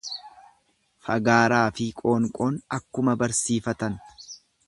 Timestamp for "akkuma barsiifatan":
2.79-4.01